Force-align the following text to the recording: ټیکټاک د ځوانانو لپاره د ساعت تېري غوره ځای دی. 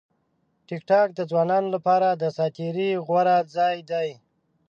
ټیکټاک 0.67 1.07
د 1.15 1.19
ځوانانو 1.29 1.69
لپاره 1.75 2.07
د 2.11 2.23
ساعت 2.35 2.53
تېري 2.57 2.89
غوره 3.05 3.37
ځای 3.55 3.77
دی. 3.91 4.09